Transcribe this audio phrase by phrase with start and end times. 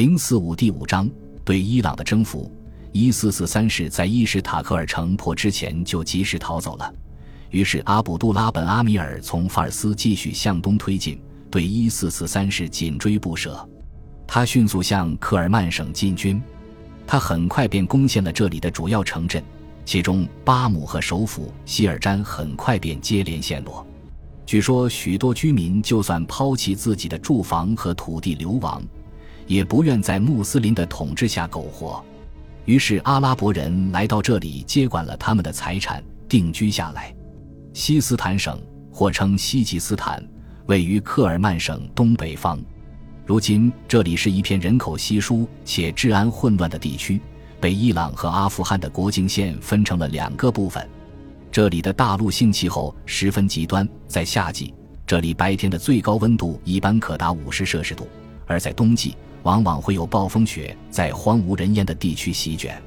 [0.00, 1.06] 零四五第五章
[1.44, 2.50] 对伊朗的征服。
[2.90, 6.90] 一四四三世在伊什塔克尔城破之前就及时逃走了，
[7.50, 13.68] 于是阿卜杜拉本阿米尔从法尔斯继续向东推进，对一四四三世紧追不舍。
[14.26, 16.40] 他迅速向科尔曼省进军，
[17.06, 19.44] 他很快便攻陷了这里的主要城镇，
[19.84, 23.86] 其中巴姆和首府希尔詹很快便接连陷落。
[24.46, 28.82] 据说许多居民就算抛弃自己的住房和土地流亡。
[29.50, 32.00] 也不愿在穆斯林的统治下苟活，
[32.66, 37.12] 于是阿拉伯人来到这里接管了他们的财产，定居下来。
[37.74, 40.24] 西斯坦省或称西吉斯坦，
[40.66, 42.60] 位于克尔曼省东北方。
[43.26, 47.20] 如今这里是一片人口稀疏且治安混乱的地区，
[47.60, 50.88] 被伊朗和阿富汗的国境线分成了两个部分。
[51.50, 54.72] 这里的大陆性气候十分极端，在夏季，
[55.04, 58.06] 这里白天的最高温度一般可达五十摄氏度，
[58.46, 59.16] 而在冬季。
[59.42, 62.80] 往往会有暴风雪在荒无人烟的地区席卷，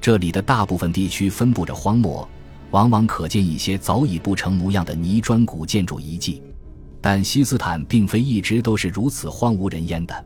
[0.00, 2.28] 这里的大部分地区分布着荒漠，
[2.70, 6.42] 往往可见一些早已不成模样的泥砖古建筑遗迹。
[7.00, 10.24] 但西斯坦并非一直都是如此荒无人烟的，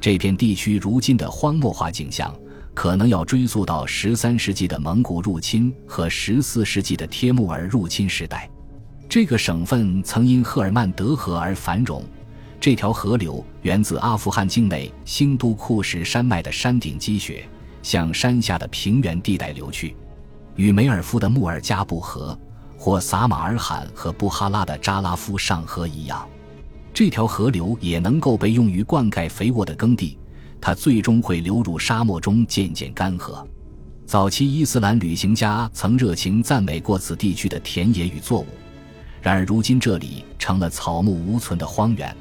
[0.00, 2.32] 这片地区如今的荒漠化景象，
[2.72, 8.48] 可能要追溯到十三世纪的蒙古入侵和十四世纪的帖木儿入侵时代。
[9.08, 12.04] 这个省份曾因赫尔曼德河而繁荣。
[12.60, 17.48] 这条河流源自阿富汗境内兴都库什山脉的山顶积雪，
[17.82, 19.96] 向山下的平原地带流去，
[20.56, 22.38] 与梅尔夫的穆尔加布河
[22.76, 26.28] 或撒马尔罕和布哈拉的扎拉夫上河一样。
[26.92, 30.18] 这条河流也能够被用于灌溉肥沃的耕地，
[30.60, 33.42] 它最终会流入沙漠中，渐渐干涸。
[34.04, 38.46] 早期伊斯兰旅行家曾热情赞美过此地区的田野与作物，
[39.22, 42.14] 然而如今这里成了草木无存的荒原。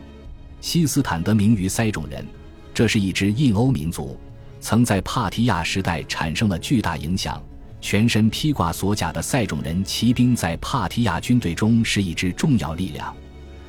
[0.61, 2.25] 西斯坦得名于塞种人，
[2.73, 4.19] 这是一支印欧民族，
[4.59, 7.41] 曾在帕提亚时代产生了巨大影响。
[7.81, 13.15] 全身披挂锁甲的塞种人骑兵在帕提亚军队中是一支重要力量。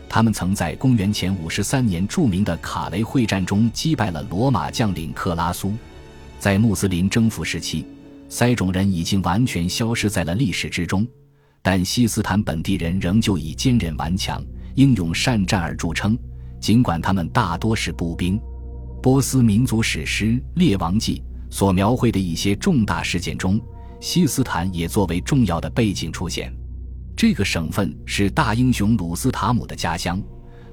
[0.08, 5.72] 他们曾在公元前五十三年著名的卡雷会战中击败了罗马将领克拉苏。
[6.40, 7.86] 在穆斯林征服时期，
[8.28, 11.06] 塞种人已经完全消失在了历史之中，
[11.62, 16.18] 但西斯坦本地人仍旧以坚韧顽强、英勇善战而著称。
[16.60, 18.38] 尽管他们大多是步兵，
[19.02, 21.22] 波斯民族史诗《列王记》
[21.54, 23.58] 所描绘的一些重大事件中，
[23.98, 26.54] 西斯坦也作为重要的背景出现。
[27.16, 30.22] 这个省份是大英雄鲁斯塔姆的家乡，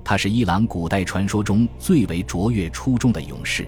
[0.04, 3.68] 他是伊朗古代传说中最为卓越出众的勇士。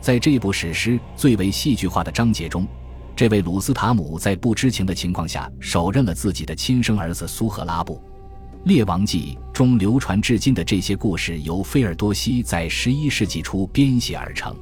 [0.00, 2.66] 在这部史诗最为戏剧化的章节中，
[3.16, 7.94] 这位鲁斯塔姆在不知情的情况下手刃了自己的亲生儿子苏赫拉布。
[8.66, 14.52] 《列王记》中流传至今的这些故事，由菲尔多西在十一世纪初编写而成。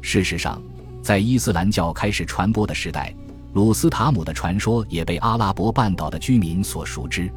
[0.00, 0.62] 事实上，
[1.02, 3.12] 在伊斯兰教开始传播的时代，
[3.54, 7.28] 鲁斯塔姆的传说也被阿拉伯半岛的居民所熟知。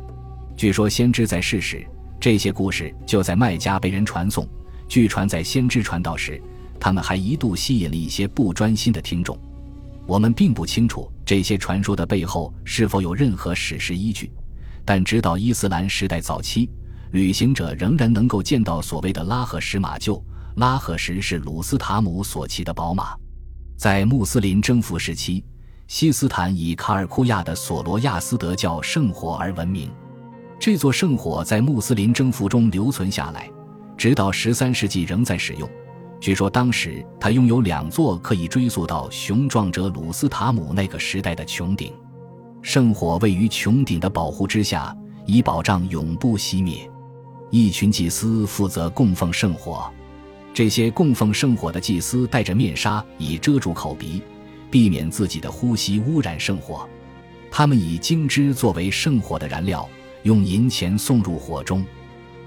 [0.55, 1.83] 据说，先知在世时，
[2.19, 4.47] 这些故事就在麦加被人传颂。
[4.87, 6.39] 据传，在先知传道时，
[6.79, 9.35] 他们还一度吸引了一些不专心的听众。
[10.05, 14.29] 我们并不清楚这些传说的背后是否有任何史实依据。
[14.85, 16.69] 但直到伊斯兰时代早期，
[17.11, 20.21] 旅行者仍然能够见到所谓的拉赫什马厩。
[20.57, 23.13] 拉赫什是鲁斯塔姆所骑的宝马。
[23.75, 25.43] 在穆斯林征服时期，
[25.87, 29.91] 西斯坦以卡尔库亚的索罗亚斯德教圣火而闻名。
[30.57, 33.49] 这座圣火在穆斯林征服中留存下来，
[33.97, 35.69] 直到十三世纪仍在使用。
[36.21, 41.91] 据说当时它拥有两座可以追溯到雄壮者鲁斯塔姆那个时代的穹顶。
[42.65, 44.93] 圣火位于穹顶的保护之下，
[45.27, 46.89] 以保障永不熄灭。
[47.51, 49.87] 一群祭司负责供奉圣火，
[50.51, 54.19] 这些供奉圣火的祭司戴着面纱，以遮住口鼻，
[54.71, 56.89] 避免自己的呼吸污染圣火。
[57.51, 59.87] 他们以精脂作为圣火的燃料，
[60.23, 61.85] 用银钱送入火中。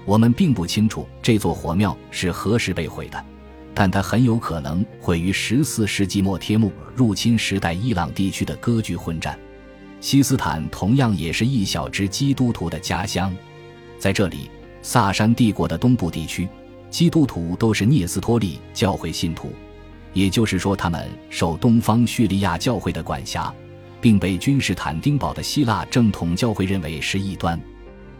[0.03, 3.25] 我们并不清楚这座火庙是何时被毁的，
[3.73, 9.39] 但它很有可能毁于十四世纪末帖木入侵时代伊朗地区的割据混战。
[10.01, 13.35] 西斯坦同样也是一小支基督徒的家乡，
[13.97, 14.49] 在这里，
[14.81, 16.47] 萨珊帝国的东部地区，
[16.89, 19.51] 基督徒都是聂斯托利教会信徒，
[20.13, 23.53] 也就是说，他们受东方叙利亚教会的管辖，
[23.99, 27.59] 并被君士坦丁堡的希腊正统教会认为是异端。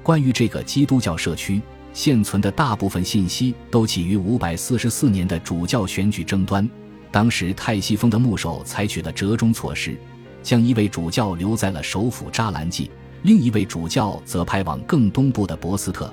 [0.03, 1.61] 关于这个基督教社区，
[1.93, 6.69] 现存的大部分信息都起于544年的主教选举争端，
[7.09, 9.97] 当时泰西风的牧首采取了折中措施。
[10.41, 12.89] 将一位主教留在了首府扎兰季，
[13.24, 16.12] 另一位主教则派往更东部的博斯特。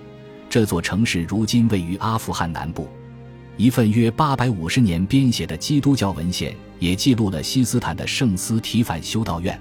[0.48, 2.88] 这座城市如今位于阿富汗南部。
[3.56, 9.58] 一份约八百五十年编写的基督教文献也记录了西斯坦的圣斯提反修道院，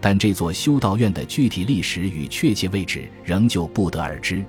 [0.00, 4.44] 但这座修道院的具体历史与确切位置仍旧不得而知。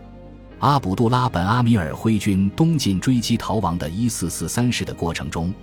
[0.60, 5.54] 阿卜杜拉本阿米尔挥军东进追击逃亡的一四四三世的过程中，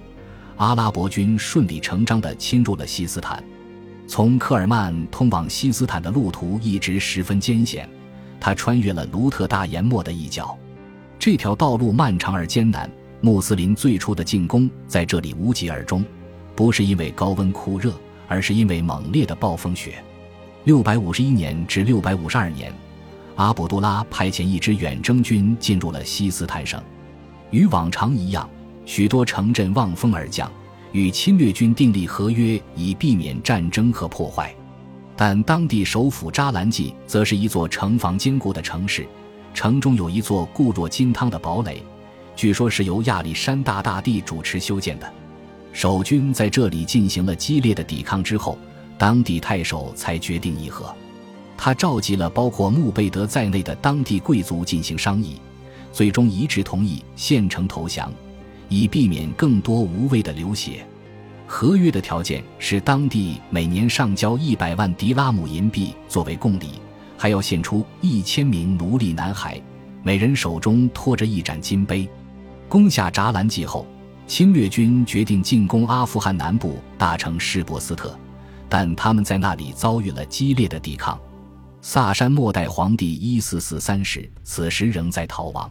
[0.56, 3.42] 阿拉伯军顺理成章地侵入了西斯坦。
[4.06, 7.88] 从科尔曼通往西斯坦的路途一直十分艰险，
[8.38, 10.56] 他穿越了卢特大研末的一角，
[11.18, 12.90] 这条道路漫长而艰难。
[13.20, 16.04] 穆斯林最初的进攻在这里无疾而终，
[16.54, 17.90] 不是因为高温酷热，
[18.28, 19.94] 而是因为猛烈的暴风雪。
[20.64, 22.70] 六百五十一年至六百五十二年，
[23.36, 26.78] 阿卜杜拉派遣一支远征军进入了西斯坦省，
[27.50, 28.46] 与往常一样，
[28.84, 30.52] 许多城镇望风而降，
[30.94, 34.54] 与侵略军订立合约以避免战争和破坏。
[35.16, 39.04] 但当地首府扎兰季则是一座城防坚固的城市，
[39.52, 41.82] 城中有一座固若金汤的堡垒。
[42.36, 45.12] 据说是由亚历山大大帝主持修建的，
[45.72, 48.56] 守军在这里进行了激烈的抵抗之后，
[48.96, 50.94] 当地太守才决定议和。
[51.56, 55.40] 他召集了包括穆贝德在内的当地贵族进行商议，
[55.92, 58.12] 最终一致同意献城投降，
[58.68, 60.86] 以避免更多无谓的流血。
[61.46, 66.80] 合约的条件是当地每年上交一百万迪拉姆银币作为贡礼，
[67.18, 69.60] 还要献出一千名奴隶男孩，
[70.02, 72.08] 每人手中托着一盏金杯。
[72.68, 73.86] 攻下扎兰季后，
[74.26, 78.18] 侵略军决定进攻阿富汗南部大城施博斯特，
[78.68, 81.20] 但他们在那里遭遇了激烈的抵抗。
[81.82, 85.70] 萨珊末代皇帝一四四三世此时仍在逃亡，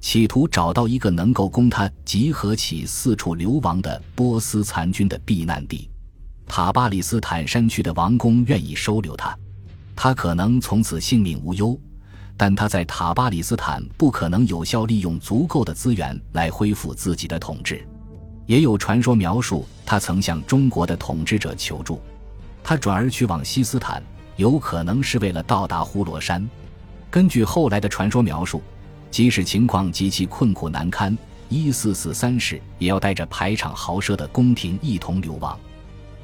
[0.00, 5.90] 企图找到一个能够供他集合起四处流亡的波斯残军的避难地。
[6.46, 9.36] 塔巴里斯坦山区的王宫愿意收留他，
[9.96, 11.78] 他可能从此性命无忧。
[12.36, 17.82] 但他在塔巴里斯坦不可能有效利用足够的资源来恢复自己的统治。
[18.44, 22.00] 也有传说描述他曾向中国的统治者求助。
[22.62, 24.02] 他转而去往西斯坦，
[24.36, 26.46] 有可能是为了到达呼罗山。
[27.10, 28.62] 根据后来的传说描述，
[29.10, 31.16] 即使情况极其困苦难堪，
[31.48, 35.58] 一四四三世也要带着排场豪奢的宫廷一同流亡。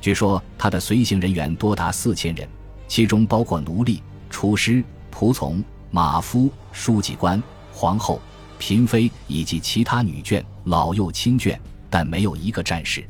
[0.00, 2.48] 据说他的随行人员多达四千人，
[2.88, 4.82] 其中包括奴隶、厨师、
[5.14, 5.62] 仆从。
[5.94, 8.18] 马夫、书记官、皇后、
[8.58, 11.54] 嫔妃以及其他女眷、老幼亲眷，
[11.90, 13.06] 但没有一个战士。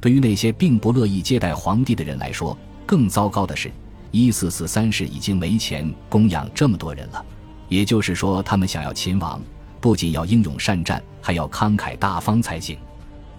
[0.00, 3.70] 对于那些并不乐意接待皇帝的人来说，更糟糕的是，
[4.10, 7.24] 一四四三世已经没钱供养这么多人了。
[7.68, 9.40] 也就是说，他们想要秦王，
[9.80, 12.76] 不仅要英勇善战，还要慷慨大方才行。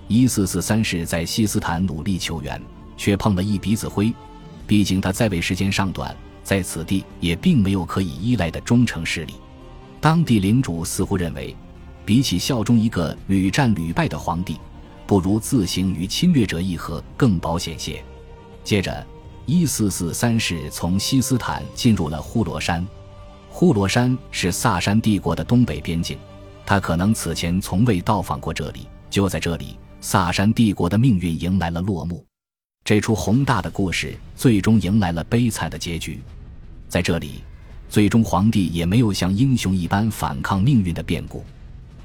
[0.07, 2.61] 一四四三世在西斯坦努力求援，
[2.95, 4.13] 却碰了一鼻子灰。
[4.65, 6.15] 毕竟他在位时间尚短。
[6.43, 9.33] 在此地也并没有可以依赖的忠诚势力，
[9.99, 11.53] 当地领主似乎认为，
[12.05, 14.55] 比起效忠一个屡战屡败的皇帝，
[15.05, 18.01] 不如自行与侵略者议和更保险些。
[18.63, 19.05] 接着，
[19.45, 22.87] 一四四三世从西斯坦进入了呼罗珊，
[23.59, 26.15] 呼罗珊是萨珊帝国的东北边境，
[26.63, 28.87] 他可能此前从未到访过这里。
[29.09, 32.23] 就在这里，萨珊帝国的命运迎来了落幕，
[32.83, 36.21] 这出宏大的故事最终迎来了悲惨的结局。
[36.87, 37.41] 在这里，
[37.89, 41.43] 最终皇帝也没有像英雄一般反抗命运的变故。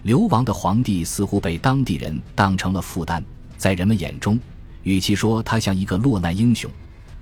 [0.04, 3.22] 流亡的皇帝似乎被当地人当成了负担，
[3.58, 4.40] 在人们眼中，
[4.84, 6.70] 与其说他像一个落难英雄，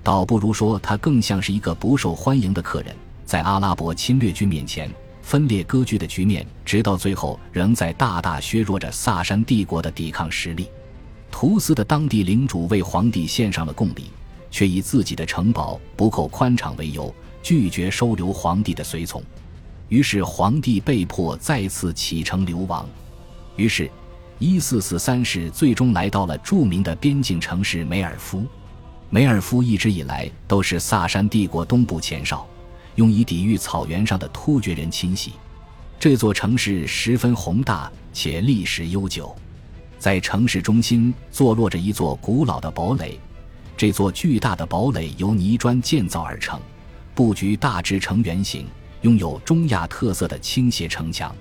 [0.05, 2.95] 倒不如说他更像是一个不受欢迎的客人。
[3.31, 4.91] 在阿拉伯侵略军面前，
[5.23, 10.67] 分裂割据的局面，直到最后仍在大大削弱着萨珊帝国的抵抗实力。
[11.31, 14.11] 图斯的当地领主为皇帝献上了贡礼，
[14.51, 17.15] 却以自己的城堡不够宽敞为由。
[17.41, 19.23] 拒绝收留皇帝的随从，
[19.89, 22.85] 于是皇帝被迫再次启程流亡。
[23.55, 23.89] 于是，
[24.41, 28.45] 一四四三世最终来到了著名的边境城市梅尔夫。
[29.09, 32.45] 梅尔夫一直以来都是萨珊帝国东部前哨，
[33.01, 35.33] 用以抵御草原上的突厥人侵袭。
[35.99, 39.35] 这座城市十分宏大且历史悠久，
[39.99, 43.19] 在城市中心坐落着一座古老的堡垒。
[43.75, 46.61] 这座巨大的堡垒由泥砖建造而成。
[47.15, 48.67] 布局大致呈圆形，
[49.01, 51.35] 拥有中亚特色的倾斜城墙。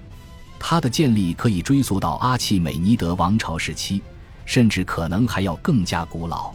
[0.57, 4.01] 它的建立可以追溯到阿契美尼德王朝时期，
[4.45, 6.53] 甚至可能还要更加古老。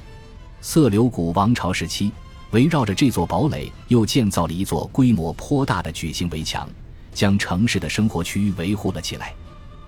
[0.62, 2.10] 色流古王朝时期，
[2.54, 6.68] 围绕着这座堡垒又建造了一座规模颇大的矩形围墙，
[7.12, 9.34] 将城市的生活区维护了起来。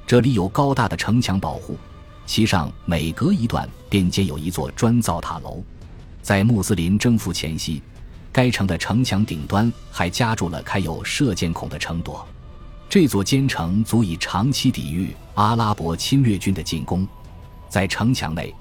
[0.04, 1.76] 这里有高大的城墙保护，
[2.26, 5.62] 其上每隔一段便建有一座砖造塔楼。
[6.22, 7.80] 在穆斯林征服前夕。
[8.32, 12.20] 该城的城墙顶端还加筑了开有射箭孔的城垛，
[12.86, 17.08] 这座坚城足以长期抵御阿拉伯侵略军的进攻。
[17.66, 18.54] 在城墙内，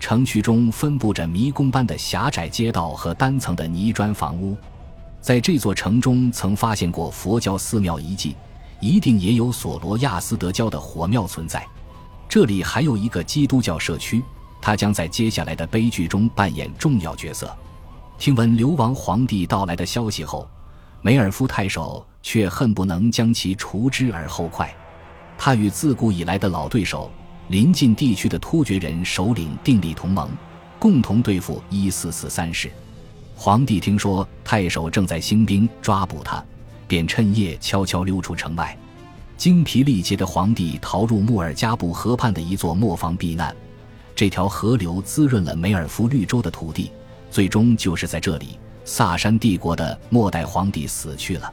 [0.00, 4.56] 城区中分布着迷宫般的狭窄街道和单层的泥砖房屋。
[5.20, 8.34] 在这座城中，曾发现过佛教寺庙遗迹，
[8.80, 11.64] 一定也有索罗亚斯德教的火庙存在。
[12.26, 14.22] 这里还有一个基督教社区，
[14.62, 17.54] 它将在接下来的悲剧中扮演重要角色。
[18.18, 20.48] 听闻流亡皇帝到来的消息后，
[21.02, 24.74] 梅尔夫太守却恨不能将其除之而后快。
[25.36, 27.10] 他与自古以来的老对手
[27.50, 30.30] 临近地区的突厥人首领订立同盟，
[30.78, 32.70] 共同对付一四四三世。
[33.34, 36.44] 皇帝听说太守正在兴兵抓捕他，
[36.86, 38.78] 便趁夜悄悄溜出城外。
[39.36, 43.52] 精疲力竭的皇帝逃入穆尔加布河畔的一座磨坊避难，
[44.14, 46.92] 这条河流滋润了梅尔夫绿洲的土地。
[47.32, 51.52] 最终就是在这里，萨珊帝国的末代皇帝死去了。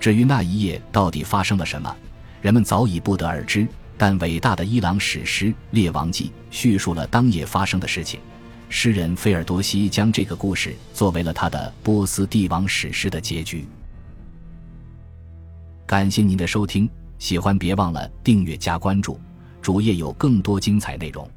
[0.00, 1.94] 至于那一夜到底发生了什么，
[2.40, 3.68] 人们早已不得而知。
[3.98, 8.20] 但伟大的伊朗史诗《列王纪》叙述了当夜发生的事情。
[8.68, 13.64] 诗人菲尔多西将这个故事作为了他的波斯帝王史诗的结局。
[15.86, 16.88] 感谢您的收听。
[17.18, 19.18] 喜欢别忘了订阅加关注，
[19.62, 21.30] 主页有更多精彩内容。